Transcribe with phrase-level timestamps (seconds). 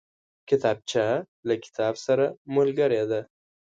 [0.49, 1.05] کتابچه
[1.47, 3.21] له کتاب سره ملګرې ده